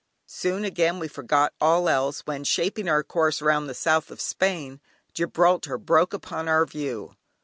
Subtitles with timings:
[0.25, 4.81] Soon again we forgot all else, when, shaping our course round the south of Spain,
[5.13, 7.15] Gibraltar broke upon our view.